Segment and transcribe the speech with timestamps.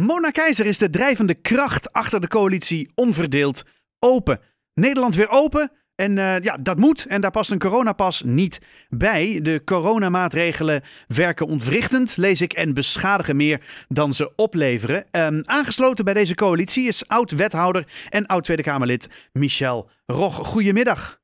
[0.00, 3.64] Mona Keizer is de drijvende kracht achter de coalitie Onverdeeld
[3.98, 4.40] Open.
[4.74, 7.06] Nederland weer open en uh, ja, dat moet.
[7.06, 9.40] En daar past een coronapas niet bij.
[9.42, 15.04] De coronamaatregelen werken ontwrichtend, lees ik, en beschadigen meer dan ze opleveren.
[15.10, 20.36] Um, aangesloten bij deze coalitie is oud-wethouder en oud-Tweede Kamerlid Michel Rog.
[20.46, 21.20] Goedemiddag.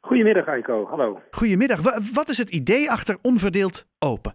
[0.00, 0.86] Goedemiddag, Aiko.
[0.86, 1.20] Hallo.
[1.30, 1.80] Goedemiddag.
[2.12, 4.34] Wat is het idee achter Onverdeeld Open?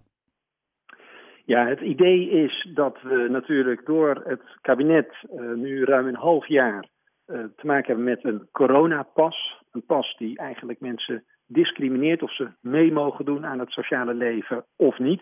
[1.49, 6.47] Ja, het idee is dat we natuurlijk door het kabinet uh, nu ruim een half
[6.47, 6.85] jaar
[7.27, 9.61] uh, te maken hebben met een coronapas.
[9.71, 14.65] Een pas die eigenlijk mensen discrimineert of ze mee mogen doen aan het sociale leven
[14.75, 15.21] of niet.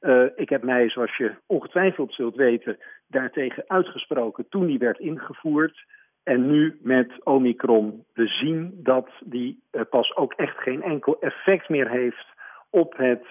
[0.00, 2.76] Uh, ik heb mij, zoals je ongetwijfeld zult weten,
[3.08, 5.84] daartegen uitgesproken toen die werd ingevoerd.
[6.22, 11.90] En nu met Omicron, we zien dat die pas ook echt geen enkel effect meer
[11.90, 12.26] heeft
[12.70, 13.26] op het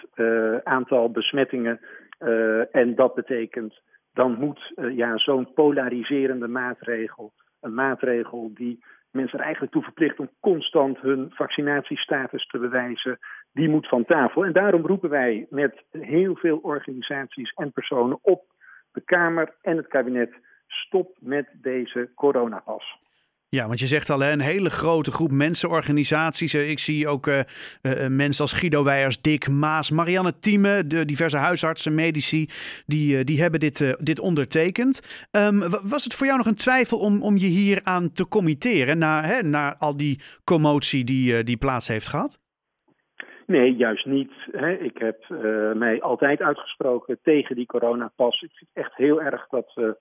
[0.64, 1.80] aantal besmettingen.
[2.20, 3.82] Uh, en dat betekent,
[4.14, 10.30] dan moet ja, zo'n polariserende maatregel, een maatregel die mensen er eigenlijk toe verplicht om
[10.40, 13.20] constant hun vaccinatiestatus te bewijzen,
[13.54, 14.46] die moet van tafel.
[14.46, 18.44] En daarom roepen wij met heel veel organisaties en personen op
[18.92, 20.34] de Kamer en het kabinet
[20.68, 23.00] stop met deze coronapas.
[23.56, 26.54] Ja, want je zegt al, hè, een hele grote groep mensenorganisaties.
[26.54, 27.40] Ik zie ook uh,
[27.82, 32.50] uh, mensen als Guido Weijers, Dick Maas, Marianne Thieme, de diverse huisartsen, medici,
[32.86, 35.28] die, die hebben dit, dit ondertekend.
[35.32, 38.98] Um, was het voor jou nog een twijfel om, om je hier aan te committeren
[38.98, 42.40] na, hè, na al die commotie die, die plaats heeft gehad?
[43.46, 44.32] Nee, juist niet.
[44.52, 44.72] Hè.
[44.72, 45.26] Ik heb
[45.76, 48.42] mij altijd uitgesproken tegen die coronapas.
[48.42, 49.98] Ik vind echt heel erg dat we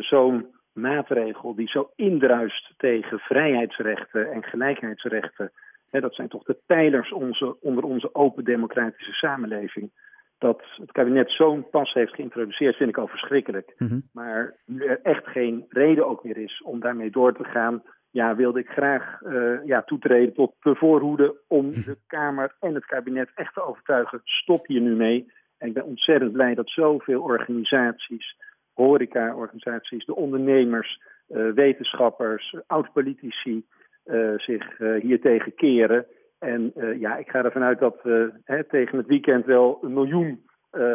[0.00, 5.52] zo'n maatregel die zo indruist tegen vrijheidsrechten en gelijkheidsrechten.
[5.90, 9.90] Hè, dat zijn toch de pijlers onze, onder onze open democratische samenleving.
[10.38, 13.74] Dat het kabinet zo'n pas heeft geïntroduceerd, vind ik al verschrikkelijk.
[13.78, 14.02] Mm-hmm.
[14.12, 18.36] Maar nu er echt geen reden ook meer is om daarmee door te gaan, ja,
[18.36, 23.30] wilde ik graag uh, ja, toetreden tot de voorhoede om de Kamer en het kabinet
[23.34, 24.20] echt te overtuigen.
[24.24, 25.32] Stop hier nu mee.
[25.58, 28.36] En ik ben ontzettend blij dat zoveel organisaties
[28.76, 33.64] horeca-organisaties, de ondernemers, uh, wetenschappers, oud-politici
[34.06, 36.06] uh, zich uh, hier tegen keren.
[36.38, 38.32] En ja, ik ga ervan uit dat we
[38.68, 40.44] tegen het weekend wel een miljoen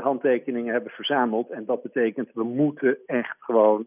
[0.01, 1.49] handtekeningen hebben verzameld.
[1.49, 3.85] En dat betekent, we moeten echt gewoon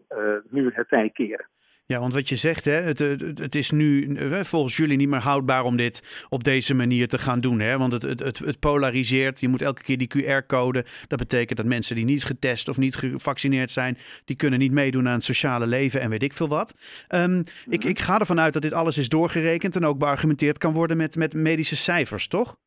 [0.49, 1.45] nu het tij keren.
[1.87, 5.19] Ja, want wat je zegt, hè, het, het, het, is nu volgens jullie niet meer
[5.19, 7.59] houdbaar om dit op deze manier te gaan doen.
[7.59, 7.77] Hè?
[7.77, 9.39] Want het, het, het, polariseert.
[9.39, 10.85] Je moet elke keer die QR-code.
[11.07, 15.07] Dat betekent dat mensen die niet getest of niet gevaccineerd zijn, die kunnen niet meedoen
[15.07, 16.75] aan het sociale leven en weet ik veel wat.
[17.09, 20.73] Um, ik, ik ga ervan uit dat dit alles is doorgerekend en ook beargumenteerd kan
[20.73, 22.57] worden met, met medische cijfers, toch?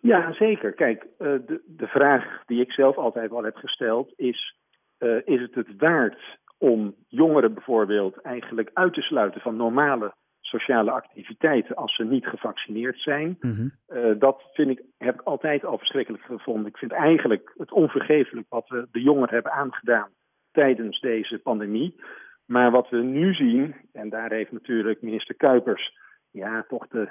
[0.00, 0.72] Ja, zeker.
[0.72, 4.56] Kijk, de, de vraag die ik zelf altijd al heb gesteld is:
[4.98, 10.90] uh, is het het waard om jongeren bijvoorbeeld eigenlijk uit te sluiten van normale sociale
[10.90, 13.36] activiteiten als ze niet gevaccineerd zijn.
[13.40, 13.72] Mm-hmm.
[13.88, 16.66] Uh, dat vind ik, heb ik altijd al verschrikkelijk gevonden.
[16.66, 20.10] Ik vind eigenlijk het onvergeeflijk wat we de jongeren hebben aangedaan
[20.52, 22.00] tijdens deze pandemie.
[22.44, 25.96] Maar wat we nu zien, en daar heeft natuurlijk minister Kuipers
[26.30, 27.08] ja, toch de,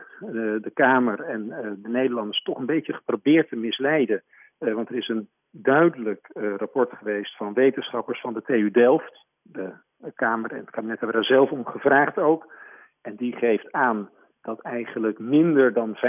[0.61, 4.23] de Kamer en uh, de Nederlanders toch een beetje geprobeerd te misleiden.
[4.57, 9.73] want er is een duidelijk rapport geweest van wetenschappers van de TU Delft de
[10.15, 12.53] Kamer en het kabinet hebben er zelf om gevraagd ook.
[13.01, 14.09] En die geeft aan
[14.41, 15.99] dat eigenlijk minder dan 5%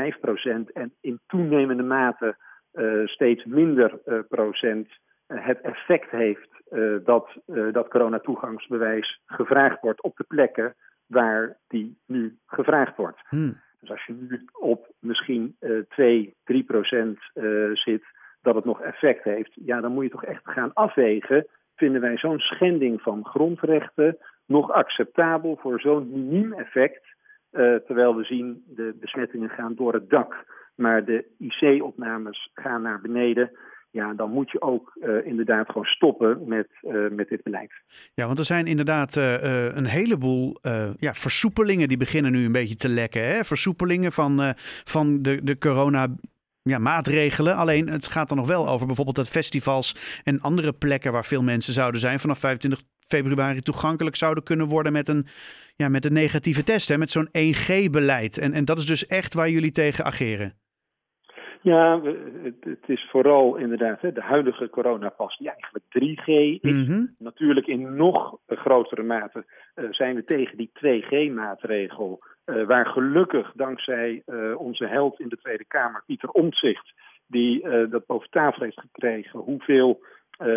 [0.72, 2.36] en in toenemende mate
[2.72, 4.88] uh, steeds minder uh, procent
[5.28, 6.56] uh, het effect heeft
[7.04, 7.28] dat
[7.72, 10.74] dat coronatoegangsbewijs gevraagd wordt op de plekken
[11.06, 13.20] waar die nu gevraagd wordt.
[13.28, 13.60] Hmm.
[13.80, 15.56] Dus als je nu op misschien
[15.88, 17.18] 2, 3 procent
[17.72, 18.04] zit,
[18.42, 21.46] dat het nog effect heeft, ja, dan moet je toch echt gaan afwegen
[21.78, 27.16] vinden wij zo'n schending van grondrechten nog acceptabel voor zo'n miniem effect.
[27.52, 30.44] Uh, terwijl we zien de besmettingen gaan door het dak,
[30.74, 33.50] maar de IC-opnames gaan naar beneden.
[33.90, 37.72] Ja, dan moet je ook uh, inderdaad gewoon stoppen met, uh, met dit beleid.
[38.14, 40.56] Ja, want er zijn inderdaad een heleboel
[40.96, 43.26] ja, versoepelingen die beginnen nu een beetje te lekken.
[43.26, 43.44] Hè?
[43.44, 44.40] Versoepelingen van,
[44.84, 46.06] van de, de corona
[46.62, 47.56] ja, maatregelen.
[47.56, 51.42] Alleen het gaat dan nog wel over bijvoorbeeld dat festivals en andere plekken waar veel
[51.42, 55.26] mensen zouden zijn vanaf 25 februari toegankelijk zouden kunnen worden met een,
[55.76, 58.38] ja, met een negatieve test, hè, met zo'n 1G-beleid.
[58.38, 60.52] En, en dat is dus echt waar jullie tegen ageren.
[61.62, 62.00] Ja,
[62.60, 67.08] het, is vooral inderdaad hè, de huidige coronapas die eigenlijk 3G is.
[67.18, 69.44] Natuurlijk in nog grotere mate
[69.74, 72.18] uh, zijn we tegen die 2G-maatregel.
[72.48, 76.92] Uh, waar gelukkig dankzij uh, onze held in de Tweede Kamer, Pieter Omtzigt,
[77.26, 80.00] die dat boven tafel heeft gekregen, hoeveel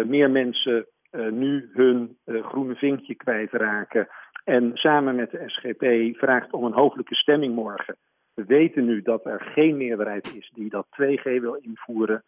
[0.06, 0.86] meer mensen
[1.30, 4.08] nu hun groene vinkje kwijtraken.
[4.44, 7.96] En samen met de SGP vraagt om een hooglijke stemming morgen.
[8.34, 12.24] We weten nu dat er geen meerderheid is die dat 2G wil invoeren.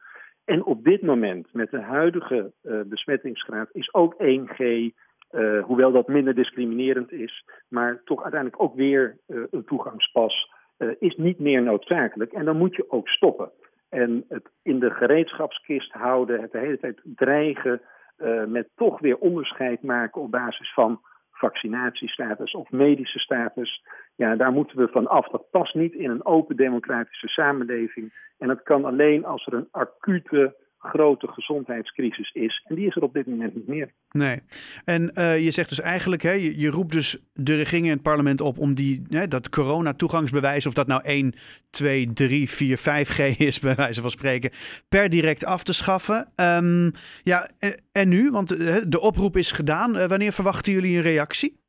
[0.46, 2.52] En op dit moment, met de huidige
[2.86, 4.92] besmettingsgraad, is ook 1G
[5.34, 10.90] uh, hoewel dat minder discriminerend is, maar toch uiteindelijk ook weer uh, een toegangspas uh,
[11.00, 12.32] is niet meer noodzakelijk.
[12.32, 13.52] En dan moet je ook stoppen.
[13.90, 17.82] En het in de gereedschapskist houden, het de hele tijd dreigen
[18.48, 21.02] met toch weer onderscheid maken op basis van
[21.32, 23.84] vaccinatiestatus of medische status.
[24.16, 25.28] Ja, daar moeten we van af.
[25.28, 28.14] Dat past niet in een open democratische samenleving.
[28.38, 32.64] En dat kan alleen als er een acute grote gezondheidscrisis is.
[32.68, 33.92] En die is er op dit moment niet meer.
[34.12, 34.40] Nee.
[34.86, 38.02] En uh, je zegt dus eigenlijk, hè, je, je, roept dus de regering en het
[38.02, 41.34] parlement op om die, hè, dat corona-toegangsbewijs, of dat nou 1,
[41.70, 44.50] 2, 3, 4, 5G is, bij wijze van spreken,
[44.90, 46.32] per direct af te schaffen.
[46.36, 46.92] Um,
[47.24, 48.32] ja, en, en, nu?
[48.32, 49.96] Want uh, de oproep is gedaan.
[49.96, 51.62] Uh, wanneer verwachten jullie een reactie?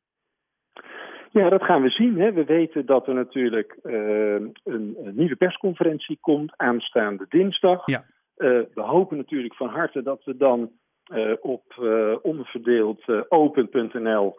[1.31, 2.19] Ja, dat gaan we zien.
[2.19, 2.31] Hè.
[2.31, 7.81] We weten dat er natuurlijk een, een, nieuwe persconferentie komt aanstaande dinsdag.
[7.85, 8.05] Ja.
[8.37, 10.71] Uh, we hopen natuurlijk van harte dat we dan
[11.13, 14.35] uh, op uh, onderverdeeld open.nl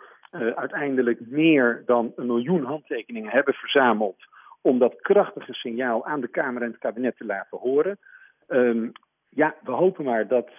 [0.54, 4.16] uiteindelijk meer dan een miljoen handtekeningen hebben verzameld
[4.62, 7.98] om dat krachtige signaal aan de Kamer en het kabinet te laten horen.
[8.48, 8.93] Um,
[9.28, 10.50] ja, we hopen maar dat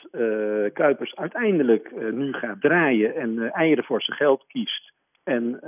[0.74, 4.94] Kuipers uiteindelijk nu gaat draaien en eieren voor zijn geld kiest.
[5.24, 5.60] En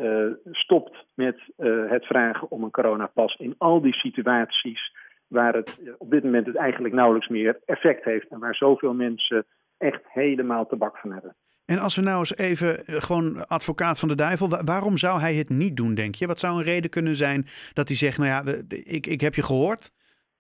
[0.52, 1.40] stopt met
[1.88, 4.92] het vragen om een coronapas in al die situaties
[5.30, 8.94] waar het eh, op dit moment het eigenlijk nauwelijks meer effect heeft en waar zoveel
[8.94, 9.46] mensen
[9.78, 11.36] echt helemaal tabak van hebben.
[11.66, 15.34] En als we nou eens even eh, gewoon advocaat van de duivel, waarom zou hij
[15.34, 16.28] het niet doen, denk je?
[16.28, 19.44] Wat zou een reden kunnen zijn dat hij zegt, nou ja, ik, ik heb je
[19.44, 19.92] gehoord,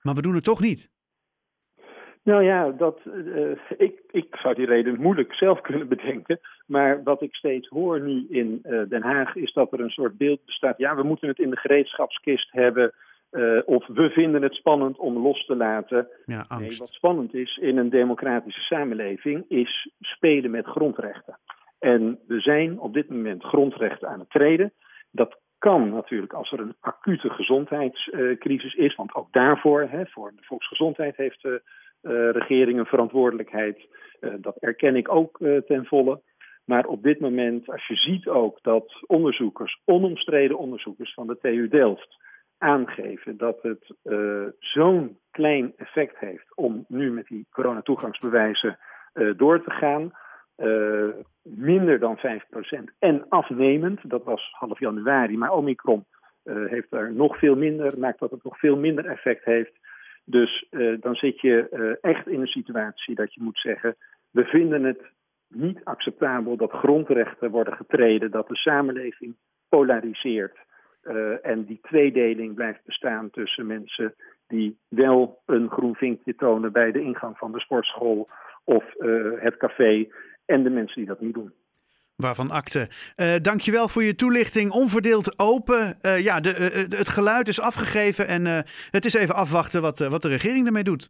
[0.01, 0.89] maar we doen het toch niet?
[2.23, 6.39] Nou ja, dat, uh, ik, ik zou die reden moeilijk zelf kunnen bedenken.
[6.65, 10.17] Maar wat ik steeds hoor nu in uh, Den Haag is dat er een soort
[10.17, 10.77] beeld bestaat.
[10.77, 12.93] Ja, we moeten het in de gereedschapskist hebben.
[13.31, 16.07] Uh, of we vinden het spannend om los te laten.
[16.25, 21.39] Ja, nee, wat spannend is in een democratische samenleving, is spelen met grondrechten.
[21.79, 24.73] En we zijn op dit moment grondrechten aan het treden.
[25.11, 30.43] Dat kan natuurlijk als er een acute gezondheidscrisis is, want ook daarvoor, hè, voor de
[30.43, 31.61] volksgezondheid, heeft de
[32.01, 33.87] uh, regering een verantwoordelijkheid.
[34.21, 35.37] Uh, dat erken ik ook
[35.67, 36.21] ten volle.
[36.65, 41.67] Maar op dit moment, als je ziet ook dat onderzoekers, onomstreden onderzoekers van de TU
[41.67, 42.17] Delft,
[42.59, 48.77] aangeven dat het uh, zo'n klein effect heeft om nu met die coronatoegangsbewijzen
[49.13, 50.11] uh, door te gaan.
[50.57, 51.09] Uh,
[51.41, 52.21] minder dan 5%
[52.99, 56.05] en afnemend, dat was half januari, maar Omicron
[56.43, 59.71] heeft er nog veel minder, maakt dat het nog veel minder effect heeft.
[60.23, 60.67] Dus
[60.99, 63.95] dan zit je echt in een situatie dat je moet zeggen:
[64.31, 65.01] we vinden het
[65.47, 69.35] niet acceptabel dat grondrechten worden getreden, dat de samenleving
[69.69, 70.57] polariseert.
[71.03, 74.15] Uh, en die tweedeling blijft bestaan tussen mensen
[74.47, 78.29] die wel een groen vinkje tonen bij de ingang van de sportschool
[78.63, 80.07] of uh, het café
[80.45, 81.53] en de mensen die dat niet doen.
[82.15, 82.87] Waarvan akte.
[83.15, 84.71] Uh, dankjewel voor je toelichting.
[84.71, 85.97] Onverdeeld open.
[86.01, 86.49] Ja, de,
[86.89, 88.45] het geluid is afgegeven en
[88.91, 91.07] het is even afwachten wat, wat de regering ermee doet.